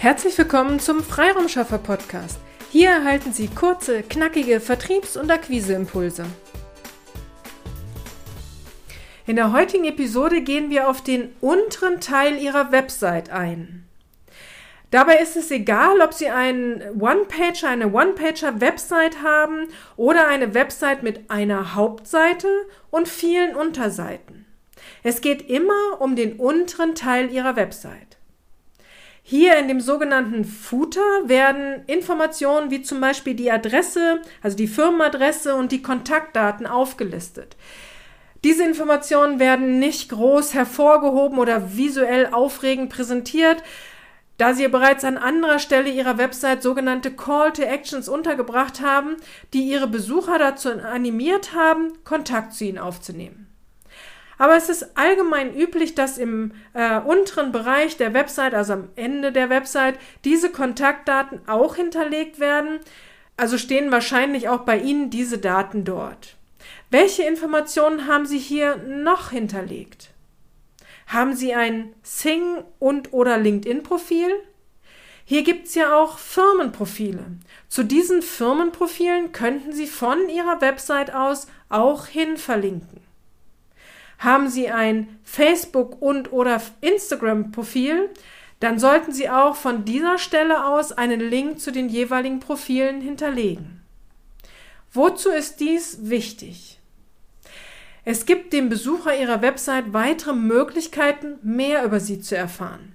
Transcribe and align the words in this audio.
Herzlich 0.00 0.38
willkommen 0.38 0.80
zum 0.80 1.02
Freiraumschaffer 1.02 1.76
Podcast. 1.76 2.40
Hier 2.70 2.88
erhalten 2.88 3.34
Sie 3.34 3.48
kurze, 3.48 4.02
knackige 4.02 4.58
Vertriebs- 4.58 5.18
und 5.18 5.30
Akquiseimpulse. 5.30 6.24
In 9.26 9.36
der 9.36 9.52
heutigen 9.52 9.84
Episode 9.84 10.40
gehen 10.40 10.70
wir 10.70 10.88
auf 10.88 11.02
den 11.02 11.34
unteren 11.42 12.00
Teil 12.00 12.38
Ihrer 12.38 12.72
Website 12.72 13.28
ein. 13.28 13.84
Dabei 14.90 15.18
ist 15.18 15.36
es 15.36 15.50
egal, 15.50 16.00
ob 16.00 16.14
Sie 16.14 16.30
einen 16.30 16.80
One-Pager, 16.98 17.68
eine 17.68 17.92
One-Pager-Website 17.92 19.22
haben 19.22 19.68
oder 19.96 20.28
eine 20.28 20.54
Website 20.54 21.02
mit 21.02 21.30
einer 21.30 21.74
Hauptseite 21.74 22.48
und 22.90 23.06
vielen 23.06 23.54
Unterseiten. 23.54 24.46
Es 25.02 25.20
geht 25.20 25.50
immer 25.50 26.00
um 26.00 26.16
den 26.16 26.38
unteren 26.38 26.94
Teil 26.94 27.30
Ihrer 27.30 27.54
Website. 27.56 28.09
Hier 29.30 29.58
in 29.58 29.68
dem 29.68 29.80
sogenannten 29.80 30.44
Footer 30.44 31.00
werden 31.22 31.84
Informationen 31.86 32.72
wie 32.72 32.82
zum 32.82 33.00
Beispiel 33.00 33.34
die 33.34 33.52
Adresse, 33.52 34.22
also 34.42 34.56
die 34.56 34.66
Firmenadresse 34.66 35.54
und 35.54 35.70
die 35.70 35.82
Kontaktdaten 35.82 36.66
aufgelistet. 36.66 37.56
Diese 38.42 38.64
Informationen 38.64 39.38
werden 39.38 39.78
nicht 39.78 40.08
groß 40.08 40.52
hervorgehoben 40.52 41.38
oder 41.38 41.76
visuell 41.76 42.26
aufregend 42.32 42.90
präsentiert, 42.90 43.62
da 44.36 44.52
Sie 44.52 44.66
bereits 44.66 45.04
an 45.04 45.16
anderer 45.16 45.60
Stelle 45.60 45.90
Ihrer 45.90 46.18
Website 46.18 46.60
sogenannte 46.60 47.12
Call 47.12 47.52
to 47.52 47.62
Actions 47.62 48.08
untergebracht 48.08 48.80
haben, 48.80 49.14
die 49.52 49.62
Ihre 49.62 49.86
Besucher 49.86 50.40
dazu 50.40 50.70
animiert 50.70 51.54
haben, 51.54 51.92
Kontakt 52.02 52.54
zu 52.54 52.64
Ihnen 52.64 52.78
aufzunehmen. 52.78 53.49
Aber 54.40 54.56
es 54.56 54.70
ist 54.70 54.96
allgemein 54.96 55.54
üblich, 55.54 55.94
dass 55.94 56.16
im 56.16 56.52
äh, 56.72 56.98
unteren 56.98 57.52
Bereich 57.52 57.98
der 57.98 58.14
Website, 58.14 58.54
also 58.54 58.72
am 58.72 58.88
Ende 58.96 59.32
der 59.32 59.50
Website, 59.50 59.98
diese 60.24 60.48
Kontaktdaten 60.50 61.46
auch 61.46 61.76
hinterlegt 61.76 62.40
werden. 62.40 62.80
Also 63.36 63.58
stehen 63.58 63.92
wahrscheinlich 63.92 64.48
auch 64.48 64.60
bei 64.60 64.78
Ihnen 64.78 65.10
diese 65.10 65.36
Daten 65.36 65.84
dort. 65.84 66.36
Welche 66.90 67.24
Informationen 67.24 68.06
haben 68.06 68.24
Sie 68.24 68.38
hier 68.38 68.76
noch 68.78 69.28
hinterlegt? 69.28 70.08
Haben 71.06 71.34
Sie 71.34 71.52
ein 71.52 71.92
Sing- 72.02 72.64
und 72.78 73.12
oder 73.12 73.36
LinkedIn-Profil? 73.36 74.30
Hier 75.26 75.42
gibt 75.42 75.66
es 75.66 75.74
ja 75.74 75.94
auch 75.94 76.16
Firmenprofile. 76.16 77.26
Zu 77.68 77.82
diesen 77.82 78.22
Firmenprofilen 78.22 79.32
könnten 79.32 79.74
Sie 79.74 79.86
von 79.86 80.30
Ihrer 80.30 80.62
Website 80.62 81.14
aus 81.14 81.46
auch 81.68 82.06
hin 82.06 82.38
verlinken. 82.38 83.09
Haben 84.20 84.50
Sie 84.50 84.68
ein 84.68 85.18
Facebook 85.24 86.00
und 86.02 86.30
oder 86.30 86.60
Instagram-Profil, 86.82 88.10
dann 88.60 88.78
sollten 88.78 89.12
Sie 89.14 89.30
auch 89.30 89.56
von 89.56 89.86
dieser 89.86 90.18
Stelle 90.18 90.66
aus 90.66 90.92
einen 90.92 91.20
Link 91.20 91.58
zu 91.58 91.72
den 91.72 91.88
jeweiligen 91.88 92.38
Profilen 92.38 93.00
hinterlegen. 93.00 93.80
Wozu 94.92 95.30
ist 95.30 95.60
dies 95.60 95.98
wichtig? 96.02 96.78
Es 98.04 98.26
gibt 98.26 98.52
dem 98.52 98.68
Besucher 98.68 99.18
Ihrer 99.18 99.40
Website 99.40 99.94
weitere 99.94 100.34
Möglichkeiten, 100.34 101.38
mehr 101.42 101.82
über 101.84 101.98
Sie 101.98 102.20
zu 102.20 102.36
erfahren. 102.36 102.94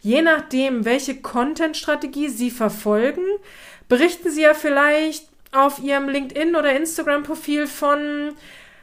Je 0.00 0.22
nachdem, 0.22 0.84
welche 0.84 1.20
Content-Strategie 1.20 2.28
Sie 2.28 2.50
verfolgen, 2.50 3.24
berichten 3.88 4.28
Sie 4.28 4.42
ja 4.42 4.54
vielleicht 4.54 5.28
auf 5.52 5.78
Ihrem 5.78 6.08
LinkedIn- 6.08 6.56
oder 6.56 6.74
Instagram-Profil 6.74 7.68
von 7.68 8.32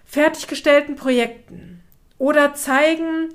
fertiggestellten 0.06 0.96
Projekten 0.96 1.81
oder 2.22 2.54
zeigen, 2.54 3.30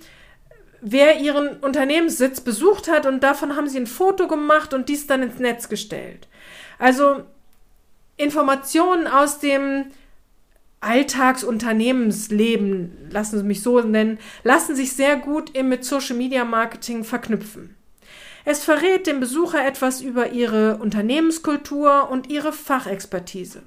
wer 0.81 1.19
ihren 1.19 1.57
Unternehmenssitz 1.57 2.41
besucht 2.41 2.87
hat 2.87 3.05
und 3.05 3.25
davon 3.25 3.57
haben 3.57 3.69
sie 3.69 3.81
ein 3.81 3.89
Foto 3.89 4.29
gemacht 4.29 4.73
und 4.73 4.89
dies 4.89 5.09
dann 5.09 5.25
ins 5.25 5.41
Netz 5.41 5.69
gestellt. 5.69 6.29
Also 6.79 7.25
Informationen 8.17 9.09
aus 9.09 9.41
dem 9.41 9.87
Alltagsunternehmensleben, 10.81 13.09
lassen 13.11 13.39
Sie 13.39 13.45
mich 13.45 13.65
so 13.65 13.81
nennen, 13.81 14.21
lassen 14.45 14.77
sich 14.77 14.93
sehr 14.93 15.17
gut 15.17 15.61
mit 15.61 15.85
Social 15.85 16.15
Media 16.15 16.45
Marketing 16.45 17.03
verknüpfen. 17.03 17.75
Es 18.45 18.63
verrät 18.63 19.09
dem 19.09 19.19
Besucher 19.19 19.67
etwas 19.67 20.01
über 20.01 20.31
ihre 20.31 20.77
Unternehmenskultur 20.77 22.09
und 22.09 22.31
ihre 22.31 22.53
Fachexpertise. 22.53 23.65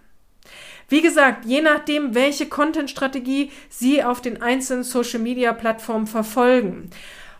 Wie 0.88 1.02
gesagt, 1.02 1.46
je 1.46 1.62
nachdem, 1.62 2.16
welche 2.16 2.48
Content-Strategie 2.48 3.52
Sie 3.70 4.04
auf 4.04 4.22
den 4.22 4.42
einzelnen 4.42 4.84
Social-Media-Plattformen 4.84 6.08
verfolgen. 6.08 6.90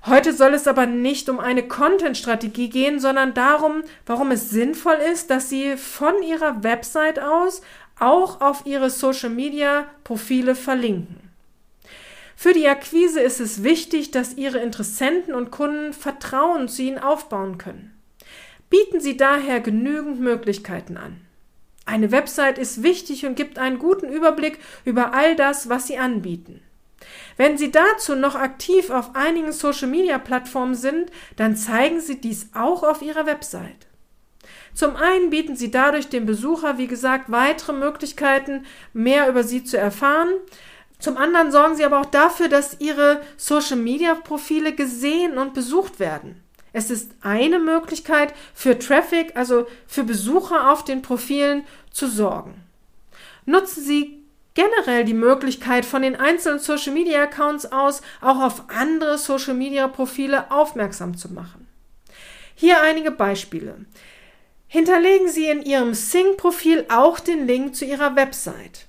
Heute 0.06 0.34
soll 0.34 0.54
es 0.54 0.68
aber 0.68 0.86
nicht 0.86 1.30
um 1.30 1.40
eine 1.40 1.68
Content-Strategie 1.68 2.70
gehen, 2.70 3.00
sondern 3.00 3.34
darum, 3.34 3.84
warum 4.06 4.32
es 4.32 4.50
sinnvoll 4.50 4.98
ist, 5.12 5.30
dass 5.30 5.50
Sie 5.50 5.76
von 5.78 6.22
Ihrer 6.24 6.64
Website 6.64 7.20
aus 7.20 7.62
auch 8.00 8.40
auf 8.40 8.66
Ihre 8.66 8.90
Social-Media-Profile 8.90 10.56
verlinken. 10.56 11.30
Für 12.36 12.54
die 12.54 12.70
Akquise 12.70 13.20
ist 13.20 13.42
es 13.42 13.64
wichtig, 13.64 14.12
dass 14.12 14.38
Ihre 14.38 14.60
Interessenten 14.60 15.34
und 15.34 15.52
Kunden 15.52 15.92
Vertrauen 15.92 16.70
zu 16.70 16.84
Ihnen 16.84 17.00
aufbauen 17.00 17.58
können. 17.58 17.94
Bieten 18.70 19.02
Sie 19.02 19.18
daher 19.18 19.60
genügend 19.60 20.22
Möglichkeiten 20.22 20.96
an. 20.96 21.20
Eine 21.90 22.12
Website 22.12 22.60
ist 22.60 22.84
wichtig 22.84 23.26
und 23.26 23.34
gibt 23.34 23.58
einen 23.58 23.80
guten 23.80 24.10
Überblick 24.10 24.60
über 24.86 25.12
all 25.12 25.36
das, 25.36 25.70
was 25.70 25.88
Sie 25.88 25.98
anbieten. 25.98 26.62
Wenn 27.36 27.58
Sie 27.58 27.72
dazu 27.72 28.14
noch 28.14 28.36
aktiv 28.36 28.92
auf 28.92 29.16
einigen 29.16 29.52
Social-Media-Plattformen 29.52 30.76
sind, 30.76 31.12
dann 31.36 31.58
zeigen 31.58 32.00
Sie 32.00 32.22
dies 32.22 32.52
auch 32.54 32.84
auf 32.84 33.02
Ihrer 33.02 33.26
Website. 33.26 33.88
Zum 34.76 34.98
einen 34.98 35.32
bieten 35.32 35.56
Sie 35.56 35.72
dadurch 35.72 36.10
dem 36.10 36.28
Besucher, 36.28 36.78
wie 36.78 36.86
gesagt, 36.86 37.32
weitere 37.32 37.74
Möglichkeiten, 37.74 38.68
mehr 38.94 39.28
über 39.28 39.44
Sie 39.44 39.64
zu 39.64 39.80
erfahren. 39.80 40.30
Zum 41.00 41.18
anderen 41.18 41.52
sorgen 41.52 41.76
Sie 41.76 41.86
aber 41.86 42.02
auch 42.02 42.06
dafür, 42.06 42.50
dass 42.50 42.80
Ihre 42.80 43.22
Social-Media-Profile 43.38 44.76
gesehen 44.76 45.40
und 45.40 45.56
besucht 45.56 46.00
werden. 46.00 46.44
Es 46.74 46.92
ist 46.92 47.12
eine 47.22 47.60
Möglichkeit 47.60 48.34
für 48.54 48.78
Traffic, 48.78 49.36
also 49.36 49.68
für 49.88 50.04
Besucher 50.04 50.72
auf 50.72 50.84
den 50.84 51.02
Profilen 51.02 51.64
zu 51.92 52.08
sorgen. 52.08 52.64
Nutzen 53.46 53.84
Sie 53.84 54.20
generell 54.54 55.06
die 55.06 55.14
Möglichkeit 55.14 55.86
von 55.86 56.02
den 56.02 56.16
einzelnen 56.16 56.60
Social 56.60 56.94
Media 56.94 57.24
Accounts 57.24 57.72
aus 57.72 58.02
auch 58.22 58.42
auf 58.42 58.64
andere 58.70 59.18
Social 59.18 59.54
Media 59.54 59.88
Profile 59.88 60.52
aufmerksam 60.52 61.18
zu 61.18 61.34
machen. 61.34 61.68
Hier 62.56 62.82
einige 62.82 63.12
Beispiele. 63.12 63.86
Hinterlegen 64.68 65.30
Sie 65.30 65.48
in 65.48 65.64
Ihrem 65.64 65.94
Sing-Profil 65.94 66.86
auch 66.90 67.20
den 67.20 67.48
Link 67.48 67.76
zu 67.76 67.86
Ihrer 67.86 68.16
Website 68.16 68.86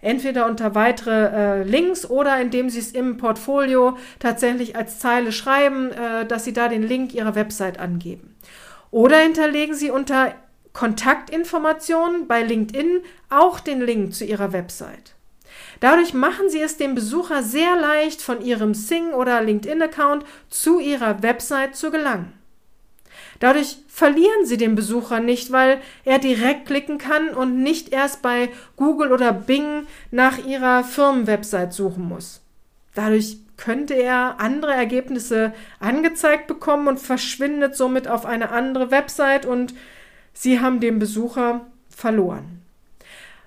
entweder 0.00 0.46
unter 0.46 0.74
weitere 0.74 1.10
äh, 1.10 1.62
Links 1.62 2.08
oder 2.08 2.40
indem 2.40 2.70
Sie 2.70 2.78
es 2.78 2.92
im 2.92 3.16
Portfolio 3.16 3.96
tatsächlich 4.18 4.76
als 4.76 4.98
Zeile 4.98 5.32
schreiben, 5.32 5.90
äh, 5.90 6.26
dass 6.26 6.44
Sie 6.44 6.52
da 6.52 6.68
den 6.68 6.82
Link 6.82 7.14
Ihrer 7.14 7.34
Website 7.34 7.78
angeben. 7.78 8.36
Oder 8.90 9.18
hinterlegen 9.18 9.74
Sie 9.74 9.90
unter 9.90 10.34
Kontaktinformationen 10.72 12.28
bei 12.28 12.42
LinkedIn 12.42 13.00
auch 13.30 13.60
den 13.60 13.80
Link 13.80 14.14
zu 14.14 14.24
Ihrer 14.24 14.52
Website. 14.52 15.14
Dadurch 15.80 16.14
machen 16.14 16.48
Sie 16.48 16.60
es 16.60 16.76
dem 16.76 16.94
Besucher 16.94 17.42
sehr 17.42 17.76
leicht, 17.76 18.22
von 18.22 18.40
Ihrem 18.40 18.74
Sing- 18.74 19.12
oder 19.12 19.42
LinkedIn-Account 19.42 20.24
zu 20.48 20.78
Ihrer 20.80 21.22
Website 21.22 21.76
zu 21.76 21.90
gelangen. 21.90 22.37
Dadurch 23.40 23.78
verlieren 23.88 24.44
Sie 24.44 24.56
den 24.56 24.74
Besucher 24.74 25.20
nicht, 25.20 25.52
weil 25.52 25.80
er 26.04 26.18
direkt 26.18 26.66
klicken 26.66 26.98
kann 26.98 27.30
und 27.30 27.62
nicht 27.62 27.92
erst 27.92 28.22
bei 28.22 28.50
Google 28.76 29.12
oder 29.12 29.32
Bing 29.32 29.86
nach 30.10 30.44
Ihrer 30.44 30.82
Firmenwebsite 30.82 31.72
suchen 31.72 32.04
muss. 32.08 32.40
Dadurch 32.94 33.38
könnte 33.56 33.94
er 33.94 34.40
andere 34.40 34.72
Ergebnisse 34.72 35.52
angezeigt 35.80 36.46
bekommen 36.46 36.88
und 36.88 36.98
verschwindet 36.98 37.76
somit 37.76 38.08
auf 38.08 38.26
eine 38.26 38.50
andere 38.50 38.90
Website 38.90 39.46
und 39.46 39.74
Sie 40.32 40.60
haben 40.60 40.80
den 40.80 40.98
Besucher 40.98 41.66
verloren. 41.88 42.62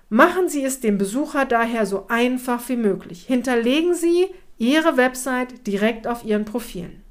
Machen 0.10 0.50
Sie 0.50 0.64
es 0.64 0.82
dem 0.82 0.98
Besucher 0.98 1.46
daher 1.46 1.86
so 1.86 2.06
einfach 2.10 2.68
wie 2.68 2.76
möglich. 2.76 3.24
Hinterlegen 3.28 3.94
Sie 3.94 4.28
Ihre 4.58 4.98
Website 4.98 5.66
direkt 5.66 6.06
auf 6.06 6.26
Ihren 6.26 6.44
Profilen. 6.44 7.02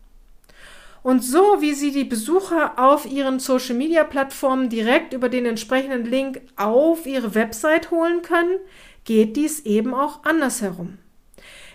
Und 1.02 1.24
so 1.24 1.60
wie 1.60 1.72
Sie 1.72 1.92
die 1.92 2.04
Besucher 2.04 2.74
auf 2.76 3.10
Ihren 3.10 3.40
Social-Media-Plattformen 3.40 4.68
direkt 4.68 5.14
über 5.14 5.28
den 5.28 5.46
entsprechenden 5.46 6.04
Link 6.04 6.42
auf 6.56 7.06
Ihre 7.06 7.34
Website 7.34 7.90
holen 7.90 8.22
können, 8.22 8.58
geht 9.04 9.36
dies 9.36 9.60
eben 9.60 9.94
auch 9.94 10.24
andersherum. 10.24 10.98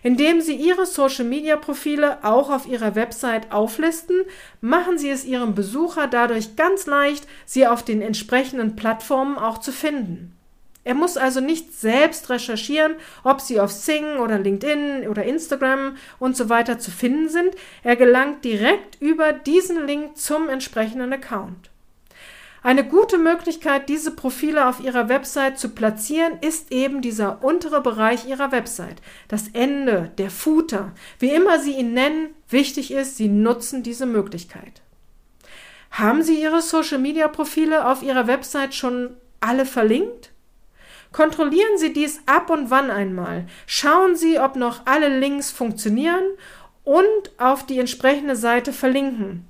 Indem 0.04 0.39
Sie 0.42 0.54
Ihre 0.54 0.86
Social-Media-Profile 0.86 2.24
auch 2.24 2.51
auf 2.51 2.68
Ihrer 2.68 2.94
Website 2.94 3.51
auflisten, 3.51 4.22
machen 4.62 5.00
Sie 5.00 5.10
es 5.10 5.25
Ihrem 5.25 5.56
Besucher 5.56 6.06
dadurch 6.06 6.56
ganz 6.56 6.86
leicht, 6.86 7.28
sie 7.48 7.66
auf 7.66 7.81
den 7.81 8.04
entsprechenden 8.04 8.75
Plattformen 8.75 9.39
auch 9.39 9.57
zu 9.57 9.71
finden. 9.71 10.35
Er 10.86 10.94
muss 10.94 11.18
also 11.18 11.42
nicht 11.42 11.74
selbst 11.74 12.30
recherchieren, 12.30 12.96
ob 13.24 13.42
sie 13.42 13.60
auf 13.60 13.72
Sing 13.72 14.18
oder 14.18 14.38
LinkedIn 14.38 15.08
oder 15.10 15.24
Instagram 15.24 15.98
und 16.20 16.38
so 16.38 16.48
weiter 16.48 16.78
zu 16.78 16.92
finden 16.92 17.28
sind. 17.28 17.56
Er 17.84 17.96
gelangt 17.96 18.46
direkt 18.46 19.02
über 19.02 19.34
diesen 19.34 19.88
Link 19.88 20.16
zum 20.16 20.48
entsprechenden 20.48 21.12
Account. 21.12 21.72
Eine 22.62 22.84
gute 22.84 23.18
Möglichkeit, 23.18 23.90
diese 23.90 24.12
Profile 24.12 24.68
auf 24.68 24.80
Ihrer 24.80 25.10
Website 25.10 25.58
zu 25.58 25.70
platzieren, 25.70 26.34
ist 26.42 26.72
eben 26.72 27.02
dieser 27.02 27.44
untere 27.44 27.81
Bereich 27.81 28.28
Ihrer 28.28 28.52
Website. 28.52 29.02
Das 29.28 29.50
Ende, 29.54 30.12
der 30.20 30.30
Footer, 30.30 30.92
wie 31.18 31.30
immer 31.30 31.60
Sie 31.60 31.74
ihn 31.74 31.94
nennen, 31.94 32.30
wichtig 32.50 32.92
ist, 32.92 33.18
Sie 33.18 33.28
nutzen 33.28 33.81
diese 33.81 34.06
Möglichkeit. 34.06 34.81
Haben 35.92 36.22
Sie 36.22 36.42
Ihre 36.42 36.62
Social-Media-Profile 36.62 37.88
auf 37.88 38.04
Ihrer 38.04 38.28
Website 38.28 38.76
schon 38.76 39.16
alle 39.42 39.66
verlinkt? 39.66 40.31
Kontrollieren 41.16 41.78
Sie 41.78 41.94
dies 41.94 42.20
ab 42.26 42.50
und 42.50 42.70
wann 42.72 42.92
einmal. 42.92 43.46
Schauen 43.68 44.18
Sie, 44.18 44.38
ob 44.38 44.58
noch 44.58 44.82
alle 44.84 45.18
Links 45.18 45.50
funktionieren 45.50 46.26
und 46.84 47.32
auf 47.38 47.66
die 47.66 47.80
entsprechende 47.80 48.36
Seite 48.36 48.74
verlinken. 48.74 49.48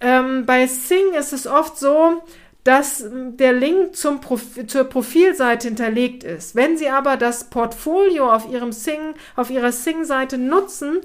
Ähm, 0.00 0.46
bei 0.46 0.66
Sing 0.66 1.12
ist 1.18 1.34
es 1.34 1.46
oft 1.46 1.78
so, 1.78 2.22
dass 2.64 3.04
der 3.12 3.52
Link 3.52 3.94
zum 3.94 4.22
Profi 4.22 4.66
zur 4.66 4.84
Profilseite 4.84 5.68
hinterlegt 5.68 6.24
ist. 6.24 6.54
Wenn 6.54 6.78
Sie 6.78 6.88
aber 6.88 7.18
das 7.18 7.50
Portfolio 7.50 8.32
auf 8.32 8.50
Ihrem 8.50 8.72
Sing, 8.72 9.12
auf 9.36 9.50
Ihrer 9.50 9.72
Sing-Seite 9.72 10.38
nutzen 10.38 11.00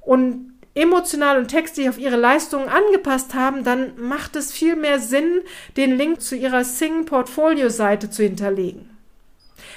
und 0.00 0.52
emotional 0.74 1.38
und 1.38 1.46
textlich 1.46 1.88
auf 1.88 1.98
Ihre 1.98 2.16
Leistungen 2.16 2.68
angepasst 2.68 3.34
haben, 3.34 3.62
dann 3.62 3.92
macht 3.98 4.34
es 4.34 4.50
viel 4.50 4.74
mehr 4.74 4.98
Sinn, 4.98 5.42
den 5.76 5.96
Link 5.96 6.22
zu 6.22 6.34
Ihrer 6.34 6.64
Sing-Portfolio-Seite 6.64 8.10
zu 8.10 8.24
hinterlegen. 8.24 8.91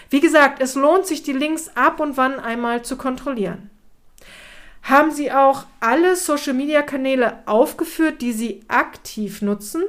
Wie 0.09 0.19
gesagt, 0.19 0.61
es 0.61 0.75
lohnt 0.75 1.05
sich, 1.05 1.23
die 1.23 1.33
Links 1.33 1.71
ab 1.75 1.99
und 1.99 2.17
wann 2.17 2.39
einmal 2.39 2.83
zu 2.83 2.97
kontrollieren 2.97 3.69
haben 4.85 5.11
Sie 5.11 5.31
auch 5.31 5.65
alle 5.79 6.15
Social-Media-Kanäle 6.15 7.39
aufgeführt, 7.47 8.21
die 8.21 8.31
Sie 8.31 8.61
aktiv 8.67 9.41
nutzen. 9.41 9.83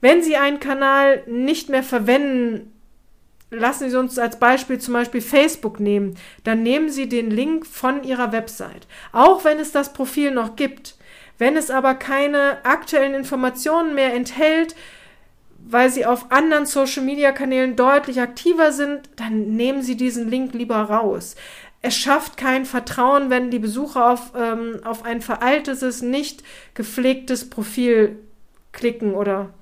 Wenn 0.00 0.22
Sie 0.22 0.36
einen 0.36 0.60
Kanal 0.60 1.24
nicht 1.26 1.68
mehr 1.68 1.82
verwenden, 1.82 2.72
lassen 3.50 3.90
Sie 3.90 3.98
uns 3.98 4.18
als 4.18 4.38
Beispiel 4.38 4.78
zum 4.78 4.94
Beispiel 4.94 5.20
Facebook 5.20 5.80
nehmen, 5.80 6.16
dann 6.44 6.62
nehmen 6.62 6.90
Sie 6.90 7.08
den 7.08 7.30
Link 7.30 7.66
von 7.66 8.04
Ihrer 8.04 8.30
Website. 8.30 8.86
Auch 9.10 9.44
wenn 9.44 9.58
es 9.58 9.72
das 9.72 9.92
Profil 9.92 10.30
noch 10.30 10.54
gibt. 10.54 10.96
Wenn 11.38 11.56
es 11.56 11.70
aber 11.70 11.94
keine 11.94 12.64
aktuellen 12.64 13.14
Informationen 13.14 13.96
mehr 13.96 14.14
enthält, 14.14 14.76
weil 15.68 15.90
Sie 15.90 16.06
auf 16.06 16.30
anderen 16.30 16.66
Social-Media-Kanälen 16.66 17.76
deutlich 17.76 18.20
aktiver 18.20 18.72
sind, 18.72 19.08
dann 19.16 19.56
nehmen 19.56 19.82
Sie 19.82 19.96
diesen 19.96 20.30
Link 20.30 20.54
lieber 20.54 20.76
raus 20.76 21.36
es 21.82 21.96
schafft 21.96 22.36
kein 22.36 22.64
Vertrauen, 22.64 23.28
wenn 23.28 23.50
die 23.50 23.58
Besucher 23.58 24.12
auf, 24.12 24.32
ähm, 24.36 24.80
auf 24.84 25.04
ein 25.04 25.20
veraltetes, 25.20 26.00
nicht 26.00 26.44
gepflegtes 26.74 27.50
Profil 27.50 28.20
klicken 28.70 29.14
oder 29.14 29.52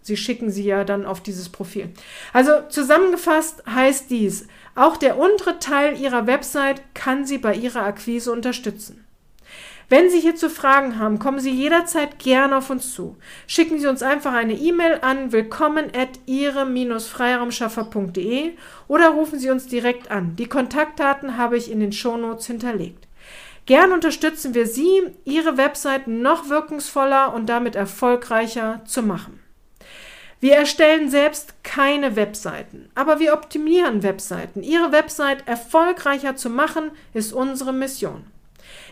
sie 0.00 0.16
schicken 0.16 0.50
sie 0.50 0.64
ja 0.64 0.84
dann 0.84 1.04
auf 1.04 1.20
dieses 1.20 1.48
Profil. 1.48 1.90
Also 2.32 2.52
zusammengefasst 2.68 3.64
heißt 3.68 4.10
dies, 4.10 4.46
auch 4.76 4.96
der 4.96 5.18
untere 5.18 5.58
Teil 5.58 5.98
Ihrer 6.00 6.26
Website 6.26 6.82
kann 6.94 7.24
Sie 7.24 7.38
bei 7.38 7.54
Ihrer 7.54 7.82
Akquise 7.82 8.32
unterstützen. 8.32 9.03
Wenn 9.88 10.08
Sie 10.08 10.20
hierzu 10.20 10.48
Fragen 10.48 10.98
haben, 10.98 11.18
kommen 11.18 11.40
Sie 11.40 11.50
jederzeit 11.50 12.18
gerne 12.18 12.56
auf 12.56 12.70
uns 12.70 12.94
zu. 12.94 13.18
Schicken 13.46 13.78
Sie 13.78 13.86
uns 13.86 14.02
einfach 14.02 14.32
eine 14.32 14.54
E-Mail 14.54 15.00
an 15.02 15.30
willkommen 15.30 15.92
at 15.94 16.08
ihre-freiraumschaffer.de 16.24 18.52
oder 18.88 19.10
rufen 19.10 19.38
Sie 19.38 19.50
uns 19.50 19.66
direkt 19.66 20.10
an. 20.10 20.36
Die 20.36 20.48
Kontaktdaten 20.48 21.36
habe 21.36 21.58
ich 21.58 21.70
in 21.70 21.80
den 21.80 21.92
Shownotes 21.92 22.46
hinterlegt. 22.46 23.06
Gern 23.66 23.92
unterstützen 23.92 24.54
wir 24.54 24.66
Sie, 24.66 25.02
Ihre 25.24 25.58
Website 25.58 26.08
noch 26.08 26.48
wirkungsvoller 26.48 27.34
und 27.34 27.46
damit 27.46 27.76
erfolgreicher 27.76 28.80
zu 28.86 29.02
machen. 29.02 29.40
Wir 30.40 30.54
erstellen 30.54 31.10
selbst 31.10 31.62
keine 31.62 32.16
Webseiten, 32.16 32.88
aber 32.94 33.18
wir 33.18 33.32
optimieren 33.32 34.02
Webseiten. 34.02 34.62
Ihre 34.62 34.92
Website 34.92 35.48
erfolgreicher 35.48 36.36
zu 36.36 36.50
machen, 36.50 36.90
ist 37.14 37.32
unsere 37.32 37.72
Mission. 37.72 38.26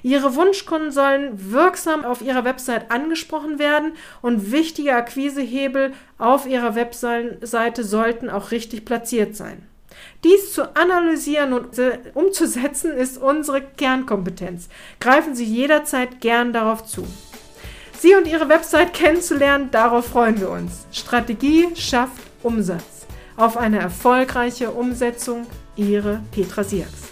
Ihre 0.02 0.34
Wunschkunden 0.34 0.90
sollen 0.90 1.52
wirksam 1.52 2.04
auf 2.04 2.22
Ihrer 2.22 2.44
Website 2.44 2.90
angesprochen 2.90 3.58
werden 3.58 3.92
und 4.20 4.50
wichtige 4.50 4.94
Akquisehebel 4.94 5.92
auf 6.18 6.46
Ihrer 6.46 6.74
Webseite 6.74 7.84
sollten 7.84 8.28
auch 8.28 8.50
richtig 8.50 8.84
platziert 8.84 9.36
sein. 9.36 9.66
Dies 10.24 10.52
zu 10.52 10.74
analysieren 10.76 11.52
und 11.52 11.68
umzusetzen 12.14 12.92
ist 12.92 13.18
unsere 13.18 13.60
Kernkompetenz. 13.60 14.68
Greifen 15.00 15.34
Sie 15.34 15.44
jederzeit 15.44 16.20
gern 16.20 16.52
darauf 16.52 16.84
zu. 16.84 17.06
Sie 17.98 18.14
und 18.16 18.26
Ihre 18.26 18.48
Website 18.48 18.94
kennenzulernen, 18.94 19.70
darauf 19.70 20.06
freuen 20.06 20.40
wir 20.40 20.50
uns. 20.50 20.86
Strategie 20.90 21.68
schafft 21.76 22.20
Umsatz. 22.42 23.06
Auf 23.36 23.56
eine 23.56 23.78
erfolgreiche 23.78 24.70
Umsetzung, 24.72 25.46
Ihre 25.76 26.20
Petra 26.32 26.64
Sierks. 26.64 27.11